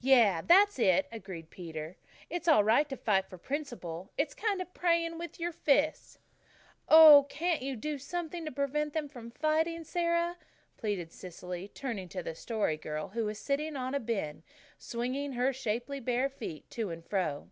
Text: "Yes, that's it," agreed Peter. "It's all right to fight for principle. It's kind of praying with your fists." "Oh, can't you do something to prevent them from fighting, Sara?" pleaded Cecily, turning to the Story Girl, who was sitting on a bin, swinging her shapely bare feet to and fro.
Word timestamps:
"Yes, 0.00 0.44
that's 0.46 0.78
it," 0.78 1.08
agreed 1.10 1.50
Peter. 1.50 1.96
"It's 2.30 2.46
all 2.46 2.62
right 2.62 2.88
to 2.88 2.96
fight 2.96 3.28
for 3.28 3.36
principle. 3.36 4.12
It's 4.16 4.32
kind 4.32 4.62
of 4.62 4.72
praying 4.72 5.18
with 5.18 5.40
your 5.40 5.50
fists." 5.50 6.20
"Oh, 6.88 7.26
can't 7.28 7.62
you 7.62 7.74
do 7.74 7.98
something 7.98 8.44
to 8.44 8.52
prevent 8.52 8.92
them 8.92 9.08
from 9.08 9.32
fighting, 9.32 9.82
Sara?" 9.82 10.36
pleaded 10.76 11.10
Cecily, 11.10 11.66
turning 11.66 12.08
to 12.10 12.22
the 12.22 12.36
Story 12.36 12.76
Girl, 12.76 13.08
who 13.08 13.24
was 13.24 13.40
sitting 13.40 13.74
on 13.74 13.92
a 13.92 13.98
bin, 13.98 14.44
swinging 14.78 15.32
her 15.32 15.52
shapely 15.52 15.98
bare 15.98 16.28
feet 16.28 16.70
to 16.70 16.90
and 16.90 17.04
fro. 17.04 17.50